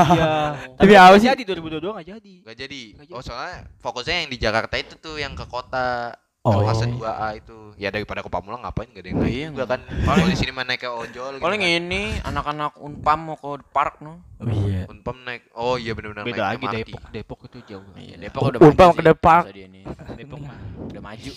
[0.79, 1.29] Tapi sih?
[1.33, 2.35] Jadi 2022 nggak jadi.
[2.45, 2.83] Gak jadi.
[3.01, 3.17] Nggak jadi.
[3.17, 6.13] Oh soalnya fokusnya yang di Jakarta itu tuh yang ke kota
[6.47, 6.63] Oh.
[6.63, 7.59] kawasan 2A itu.
[7.75, 9.81] Ya daripada ke Pamulang ngapain gak ada yang naik Iya, juga kan.
[9.83, 11.83] Kalau di sini mah naik ke ojol Paling gitu kan.
[11.83, 14.23] ini anak-anak Unpam mau ke park no.
[14.39, 14.87] Oh iya.
[14.87, 15.51] Unpam naik.
[15.59, 16.87] Oh iya benar-benar Beda lagi MRT.
[16.87, 17.03] Depok.
[17.11, 17.83] Depok itu jauh.
[17.99, 19.83] Iya, Depok udah Unpam ke nih.
[20.15, 20.59] Depok mah.
[20.87, 21.33] Udah maju.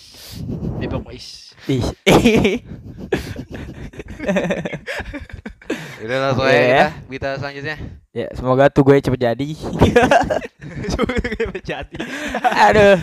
[0.77, 1.57] Depok mah is.
[1.65, 1.81] Ih.
[5.99, 7.77] Udah langsung aja Iya kita berita selanjutnya.
[8.19, 9.49] Ya, semoga tuh gue cepet jadi.
[11.69, 11.95] jadi.
[12.69, 12.97] Aduh,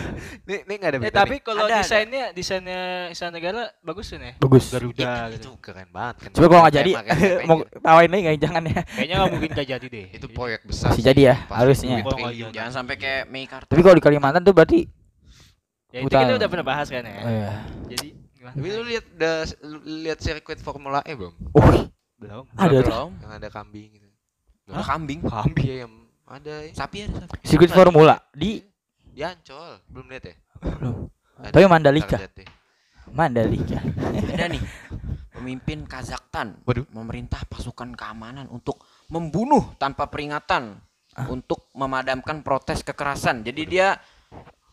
[0.47, 1.41] Nih nih enggak ada Eh tapi nih.
[1.43, 4.33] kalau desainnya desainnya Istana Negara bagus kan ya?
[4.39, 4.65] bagus.
[4.71, 5.49] Garuda itu gitu.
[5.59, 6.29] keren banget kan.
[6.37, 6.91] Coba kalau nggak jadi,
[7.49, 8.37] mau tawain lagi nggak?
[8.39, 8.81] Jangan ya.
[8.85, 10.05] Kayaknya nggak mungkin nggak jadi deh.
[10.15, 10.89] itu proyek besar.
[10.93, 11.05] Masih sih.
[11.05, 11.97] jadi ya, harusnya.
[12.53, 13.67] Jangan sampai kayak Meikarta.
[13.67, 14.87] Tapi kalau di Kalimantan tuh berarti
[15.87, 17.15] Ya itu kita udah pernah bahas kan ya.
[17.23, 17.51] oh, iya.
[17.95, 18.53] Jadi gimana?
[18.59, 19.05] Tapi lu lihat
[19.87, 21.31] lihat sirkuit Formula E belum?
[21.55, 21.87] Oh,
[22.19, 22.43] belum.
[22.59, 22.91] ada tuh.
[22.91, 23.11] Belum.
[23.23, 24.06] Yang ada kambing gitu.
[24.67, 25.19] Ada kambing.
[25.23, 25.93] Kambing ya yang
[26.27, 26.71] ada ya.
[26.75, 27.47] Sapi ada sapi.
[27.47, 28.59] Sirkuit Formula di
[29.17, 30.35] Di Ancol, belum lihat ya?
[30.61, 31.09] Belum.
[31.41, 31.49] Ada.
[31.55, 32.17] Tapi Mandalika.
[32.17, 32.49] Ntar lihat deh.
[33.09, 33.79] Mandalika.
[34.35, 34.63] Ada nih.
[35.33, 36.85] Pemimpin Kazakhstan Waduh.
[36.91, 40.77] memerintah pasukan keamanan untuk membunuh tanpa peringatan
[41.31, 43.41] untuk memadamkan protes kekerasan.
[43.41, 43.97] Jadi dia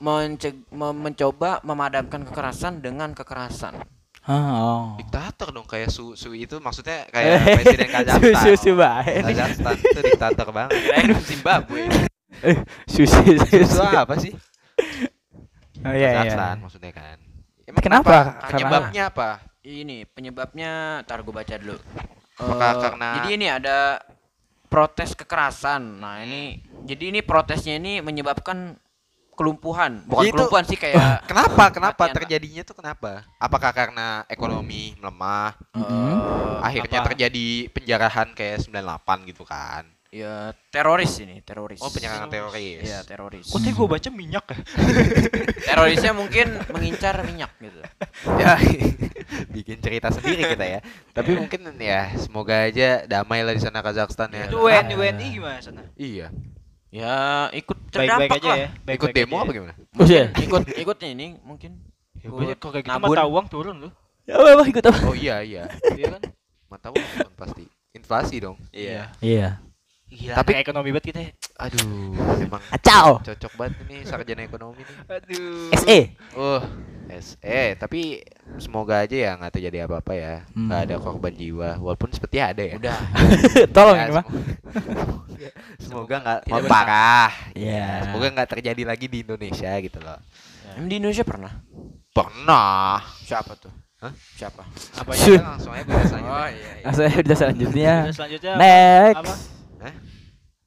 [0.02, 3.80] mence- me- mencoba memadamkan kekerasan dengan kekerasan.
[4.24, 4.84] Ah, oh.
[4.96, 8.40] Diktator dong kayak su su itu maksudnya kayak presiden Kazakhstan.
[8.40, 9.20] Susu bae.
[9.20, 10.72] Kazakhstan itu diktator banget.
[10.74, 11.82] Kirain Zimbabwe.
[12.86, 13.84] Susu Susu susu.
[13.84, 14.32] apa sih?
[15.80, 16.24] Oh iya iya.
[16.24, 17.16] Kazakhstan maksudnya kan.
[17.64, 18.10] Emang Kenapa?
[18.10, 19.28] Karena Penyebabnya apa?
[19.60, 21.76] Ini penyebabnya, tar gue baca dulu.
[22.36, 23.96] Apakah Eh, karena- Jadi ini ada
[24.66, 26.00] protes kekerasan.
[26.00, 28.76] Nah ini, jadi ini protesnya ini menyebabkan
[29.34, 30.06] kelumpuhan.
[30.06, 30.96] Bukan Itu- kelumpuhan sih kayak
[31.30, 31.64] Kenapa?
[31.74, 33.26] Kenapa terjadinya tuh kenapa?
[33.36, 39.84] Apakah karena ekonomi melemah, eh, akhirnya apa, terjadi penjarahan kayak 98 gitu kan?
[40.14, 41.82] ya teroris ini, teroris.
[41.82, 42.86] Oh, penyerangan teroris.
[42.86, 43.50] Iya, teroris.
[43.50, 44.58] Kok tadi gue baca minyak ya?
[45.74, 47.82] Terorisnya mungkin mengincar minyak gitu.
[48.38, 48.54] ya
[49.58, 50.80] bikin cerita sendiri kita ya.
[51.10, 54.46] Tapi mungkin ya semoga aja damai lah di sana Kazakhstan ya.
[54.46, 55.82] Itu WNI WNI gimana sana?
[55.98, 56.30] Iya.
[56.94, 58.56] Ya ikut Baik-baik terdampak aja lah.
[58.56, 58.68] ya.
[58.70, 59.56] Ikut Baik-baik demo aja apa ya.
[59.58, 59.74] gimana?
[59.98, 60.24] Iya.
[60.38, 61.72] Ikut ikut ini mungkin.
[62.22, 63.08] Ya, banyak kalau kayak gitu Nabun.
[63.10, 63.92] mata uang turun loh.
[64.24, 64.98] Ya apa apa ikut apa?
[65.04, 65.66] Oh iya iya.
[65.90, 66.22] Iya kan?
[66.70, 67.64] Mata uang turun pasti.
[67.92, 68.56] Inflasi dong.
[68.70, 69.10] Iya.
[69.18, 69.58] Iya.
[70.14, 71.30] Gila, Tapi- ekonomi banget kita ya.
[71.60, 73.18] Aduh, emang Kacau.
[73.20, 74.96] cocok banget ini sarjana ekonomi nih.
[75.08, 75.70] Aduh.
[75.74, 75.98] SE.
[76.32, 76.62] Oh,
[77.16, 78.22] SE, tapi
[78.56, 80.34] semoga aja ya nggak terjadi apa-apa ya.
[80.48, 80.66] Hmm.
[80.66, 82.74] Nggak ada korban jiwa, walaupun seperti ada ya.
[82.76, 82.98] Udah.
[83.74, 84.24] Tolong Ya, ini mah.
[84.24, 87.30] semoga- Semoga nggak parah.
[87.52, 87.86] Iya.
[88.04, 90.18] Semoga nggak terjadi lagi di Indonesia gitu loh.
[90.72, 91.52] Em, Di Indonesia pernah?
[92.08, 93.02] Pernah.
[93.20, 93.70] Siapa tuh?
[93.98, 94.12] Hah?
[94.34, 94.62] Siapa?
[94.94, 95.38] Apa ya?
[95.40, 96.30] Langsung aja berita selanjutnya.
[96.30, 96.70] Oh iya.
[96.72, 96.84] iya.
[96.84, 97.94] Langsung aja udah selanjutnya.
[98.10, 99.18] Selanjutnya Next.
[99.18, 99.34] apa?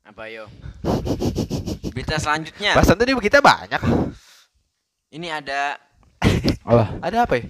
[0.04, 0.46] Apa yo?
[1.94, 2.78] Berita selanjutnya.
[2.78, 3.82] Bahasan tadi kita banyak.
[5.10, 5.80] Ini ada
[6.68, 6.86] Apa?
[7.02, 7.48] Ada apa ya?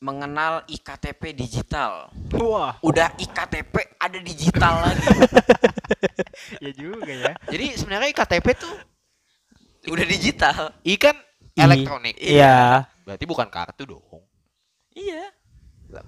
[0.00, 5.04] mengenal iktp digital Wah, udah iktp ada digital lagi
[6.64, 7.32] ya juga ya.
[7.44, 8.72] Jadi sebenarnya KTP tuh
[9.92, 11.20] udah digital I kan
[11.52, 12.16] I- elektronik.
[12.16, 12.88] Iya.
[13.04, 14.24] Berarti bukan kartu dong.
[14.96, 15.28] iya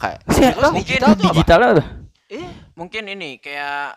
[0.00, 1.32] Kayak lo digital tuh apa?
[1.36, 1.84] digital apa?
[2.32, 3.92] eh mungkin ini kayak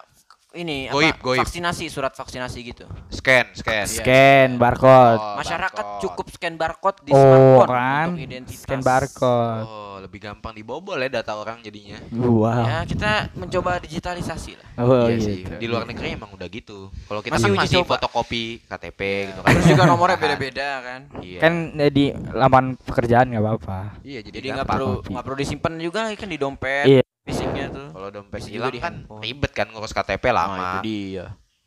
[0.56, 1.40] ini Goib, apa goib.
[1.40, 3.84] vaksinasi surat vaksinasi gitu Scan, scan.
[3.84, 3.86] Iya.
[3.86, 5.18] Scan barcode.
[5.18, 6.02] Oh, masyarakat barcode.
[6.02, 9.66] cukup scan barcode di Oh smartphone kan, untuk identitas scan barcode.
[9.66, 11.98] Oh, lebih gampang dibobol ya data orang jadinya.
[12.12, 12.64] Wow.
[12.64, 15.36] ya kita mencoba digitalisasi lah Oh iya sih.
[15.42, 15.56] gitu.
[15.56, 16.88] Di luar negeri emang udah gitu.
[17.02, 17.92] Kalau kita Masih kan uji masih coba.
[17.96, 19.50] fotokopi KTP gitu kan.
[19.52, 21.40] terus juga nomornya beda-beda kan Iya.
[21.40, 23.80] Kan eh, di laman pekerjaan nggak apa-apa.
[24.02, 27.04] iya jadi, jadi nggak perlu nggak perlu disimpan juga kan di dompet Iya.
[27.26, 30.56] Fisiknya tuh Kalau dompet Bisa hilang kan ribet kan ngurus KTP Nah, lama.
[30.56, 31.26] itu dia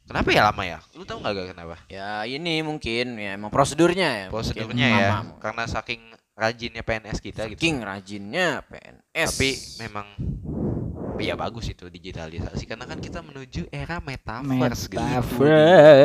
[0.08, 0.78] Kenapa ya lama ya?
[0.94, 1.76] Lu tahu nggak Gak kenapa?
[1.84, 5.36] ya ini mungkin ya emang prosedurnya ya Prosedurnya ya, lama.
[5.36, 6.00] karena saking
[6.32, 7.58] rajinnya PNS kita gitu.
[7.58, 9.50] Saking rajinnya PNS Tapi
[9.82, 10.06] memang
[11.18, 15.02] ya bagus itu digitalisasi karena kan kita menuju era metaverse, gitu.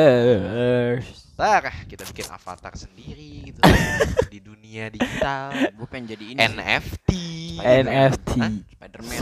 [0.04, 1.30] Metaverse.
[1.34, 3.58] Ntar kita bikin avatar sendiri gitu
[4.32, 4.53] di dunia
[4.90, 5.54] digital.
[5.76, 7.10] gue pengen jadi ini NFT.
[7.56, 8.30] NFT.
[8.36, 8.52] Hah?
[8.66, 9.18] Spiderman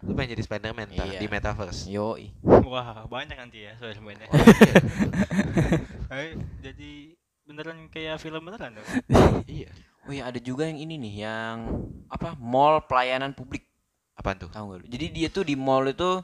[0.00, 1.16] Lu pengen jadi Spiderman Iya.
[1.16, 1.86] di metaverse.
[1.86, 4.26] yoi Wah, banyak nanti ya soal mainnya.
[4.26, 4.74] Oh, iya.
[6.10, 6.90] Eh, jadi
[7.42, 8.86] beneran kayak film beneran dong.
[9.48, 9.70] iya.
[10.00, 11.56] oh ya ada juga yang ini nih yang
[12.06, 13.66] apa mall pelayanan publik
[14.14, 14.50] Apaan tuh?
[14.50, 16.20] tahu lu jadi dia tuh di mall itu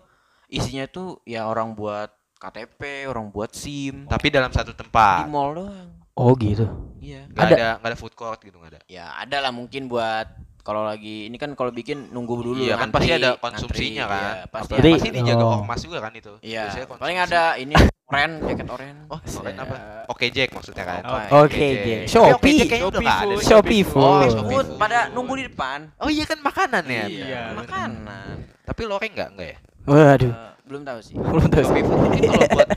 [0.47, 5.25] isinya tuh ya orang buat KTP orang buat SIM Tapi dalam satu di tempat.
[5.27, 6.65] mall doang Oh gitu.
[6.99, 7.55] iya Gak Ada.
[7.55, 8.81] ada nggak ada food court gitu nggak ada.
[8.89, 10.27] ya ada lah mungkin buat
[10.59, 13.93] kalau lagi ini kan kalau bikin nunggu dulu Iya kan ngantri, pasti ada ngantri, konsumsinya
[14.01, 14.35] iya, kan.
[14.49, 15.55] pasti Jadi- pasti dijaga oh.
[15.61, 16.33] ormas juga kan itu.
[16.43, 17.75] iya paling ada ini
[18.07, 19.63] oren jaket oren Oh, keren Iya.
[19.63, 19.77] apa?
[20.09, 21.03] Oke Jack maksudnya kan.
[21.37, 22.01] Oke, Jack.
[22.07, 22.59] Shopee.
[22.63, 23.19] Shopee nggak.
[23.21, 23.43] Food.
[23.45, 24.67] Shopee Food.
[24.75, 27.05] Pada nunggu di depan Oh iya kan makanan ya.
[27.07, 27.43] Iya.
[27.53, 29.57] makanan Tapi loreng nggak enggak ya?
[29.85, 30.31] Waduh.
[30.31, 31.69] Eh, belum tahu sih Belum tahu sih.
[31.69, 32.69] Shopee Food mungkin kalau buat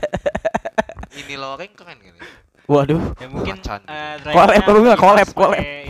[1.20, 2.14] ini loreng keren kan?
[2.70, 3.02] Waduh.
[3.18, 3.82] Ya mungkin Collab,
[4.22, 4.98] drivernya perlu nggak?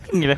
[0.08, 0.36] Gila.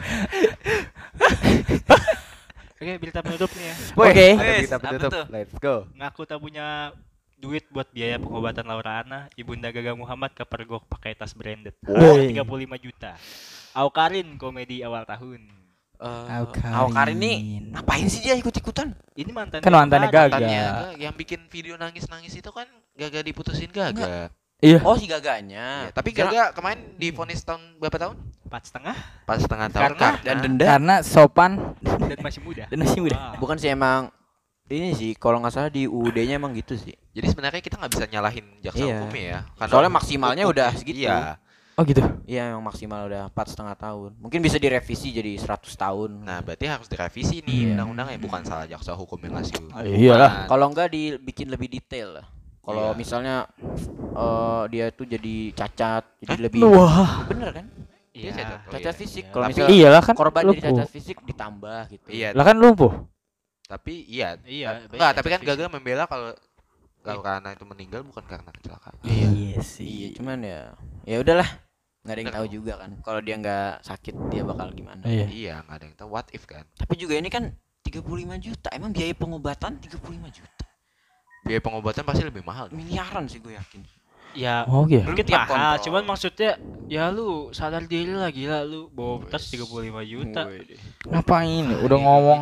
[2.81, 3.75] Oke, berita penutup nih ya.
[3.93, 4.27] Oke.
[4.35, 5.13] Ada Wes, berita penutup.
[5.29, 5.75] Let's go.
[5.95, 6.97] Ngaku tak punya
[7.37, 11.77] duit buat biaya pengobatan Laura Ana, Ibunda Gaga Muhammad kepergok pakai tas branded.
[11.87, 12.33] Woi.
[12.35, 13.15] 35 juta.
[13.77, 15.60] Aukarin komedi awal tahun.
[16.01, 16.73] Eh, Aukarin.
[16.73, 17.33] Aukarin ini
[17.71, 18.97] ngapain sih dia ikut-ikutan?
[19.13, 20.33] Ini mantan Kan mantannya Gaga.
[20.33, 20.63] Tanya
[20.97, 24.33] yang bikin video nangis-nangis itu kan Gaga diputusin Gaga.
[24.61, 24.81] Iya.
[24.81, 25.85] Oh si gaganya.
[25.85, 28.17] Iya, tapi Gaga kemarin divonis tahun berapa tahun?
[28.45, 30.67] empat setengah Pas setengah tahun Karena- karena dan denda.
[30.67, 32.65] Karena sopan dan masih muda.
[32.67, 33.17] dan masih muda.
[33.17, 33.37] Wah.
[33.37, 34.09] Bukan sih emang
[34.67, 36.97] ini sih kalau nggak salah di UUD-nya emang gitu sih.
[37.11, 38.97] Jadi sebenarnya kita nggak bisa nyalahin jaksa Iya.
[38.97, 39.39] hukumnya ya.
[39.55, 40.99] Karena Soalnya maksimalnya hukum- udah segitu.
[41.05, 41.37] Iya.
[41.81, 42.05] Oh gitu.
[42.29, 44.13] Iya emang maksimal udah empat setengah tahun.
[44.21, 46.11] Mungkin bisa direvisi jadi 100 tahun.
[46.21, 47.69] Nah, berarti harus direvisi nih Iya.
[47.73, 49.57] undang-undangnya bukan salah jaksa hukum yang ngasih.
[49.73, 50.29] Ah, iyalah.
[50.29, 50.49] hukuman.
[50.53, 52.27] kalau nggak dibikin lebih detail lah.
[52.61, 52.99] Kalau Iya.
[53.01, 53.37] misalnya
[54.13, 56.45] eh, dia tuh jadi cacat, jadi Hah?
[56.45, 57.25] lebih Wah.
[57.25, 57.67] bener kan?
[58.13, 58.59] Iya, cacat.
[58.61, 59.01] Oh, Cacat iya.
[59.01, 59.25] fisik.
[59.25, 59.33] Iya.
[59.33, 60.61] Kalau misalnya Iyalah kan korban lumpuh.
[60.61, 62.07] jadi cacat fisik ditambah gitu.
[62.11, 62.93] Iya, Lah kan lumpuh.
[63.65, 64.37] tapi iya.
[64.45, 65.49] Iya, Enggak, tapi kan fisik.
[65.57, 66.37] Gaga membela kalau
[67.01, 68.93] kalau karena itu meninggal bukan karena kecelakaan.
[69.01, 70.13] Iya Iya, sih.
[70.13, 71.49] cuman ya ya udahlah.
[72.01, 72.91] Nggak ada yang tahu juga kan.
[73.01, 75.03] Kalau dia nggak sakit dia bakal gimana.
[75.05, 75.27] Iya.
[75.27, 76.65] Iya, nggak ada yang tahu what if kan.
[76.75, 78.01] Tapi juga ini kan 35
[78.39, 78.69] juta.
[78.71, 80.63] Emang biaya pengobatan 35 juta.
[81.43, 82.69] Biaya pengobatan pasti lebih mahal.
[82.69, 82.77] dong.
[82.77, 83.81] Miliaran sih gue yakin.
[84.31, 85.03] Ya, Oh gitu.
[85.03, 85.85] mungkin tiap mahal, kontrol.
[85.91, 86.53] cuman maksudnya
[86.87, 89.67] ya lu sadar diri lah gila lu bawa tas 35
[90.07, 90.47] juta.
[91.05, 91.67] Ngapain?
[91.83, 92.41] Udah ngomong.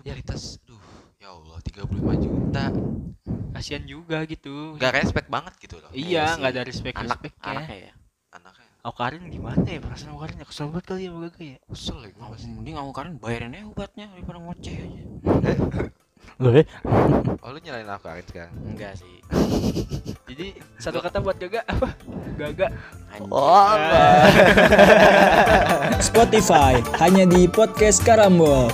[0.00, 0.78] Nyari tas, duh,
[1.18, 2.70] ya Allah 35 juta.
[3.50, 4.78] Kasihan juga gitu.
[4.78, 5.90] Nggak respect banget gitu loh.
[5.90, 7.50] Iya, Iya nggak ada respect Anak respectnya.
[7.50, 7.92] anaknya ya.
[8.86, 11.58] Aukarin gimana ya perasaan Aukarin ya kesel banget kali ya sama Gaga ya.
[11.66, 12.46] kesel ya gue pasti.
[12.46, 15.02] mending kan bayarin aja obatnya daripada ngoceh aja.
[16.38, 16.66] Loh, eh.
[17.42, 18.54] Oh lu nyalain aku Arin sekarang.
[18.62, 19.14] Enggak sih.
[20.30, 20.46] Jadi
[20.78, 21.98] satu kata buat Gaga apa?
[22.38, 22.66] Gaga.
[23.10, 23.30] Anjing.
[23.34, 23.74] Oh,
[26.06, 28.70] Spotify hanya di podcast Karambol.